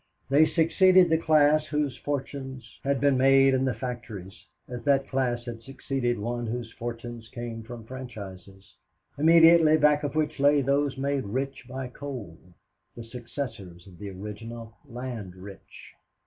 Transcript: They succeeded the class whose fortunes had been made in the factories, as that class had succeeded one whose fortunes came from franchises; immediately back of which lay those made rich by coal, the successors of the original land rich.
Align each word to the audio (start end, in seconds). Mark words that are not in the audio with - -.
They 0.31 0.47
succeeded 0.47 1.11
the 1.11 1.19
class 1.19 1.67
whose 1.67 1.95
fortunes 1.95 2.79
had 2.83 2.99
been 2.99 3.19
made 3.19 3.53
in 3.53 3.65
the 3.65 3.75
factories, 3.75 4.47
as 4.67 4.83
that 4.85 5.07
class 5.07 5.45
had 5.45 5.61
succeeded 5.61 6.17
one 6.17 6.47
whose 6.47 6.71
fortunes 6.71 7.29
came 7.29 7.61
from 7.61 7.83
franchises; 7.85 8.73
immediately 9.15 9.77
back 9.77 10.01
of 10.01 10.15
which 10.15 10.39
lay 10.39 10.61
those 10.63 10.97
made 10.97 11.25
rich 11.25 11.67
by 11.69 11.87
coal, 11.87 12.35
the 12.95 13.03
successors 13.03 13.85
of 13.85 13.99
the 13.99 14.09
original 14.09 14.75
land 14.87 15.35
rich. 15.35 15.93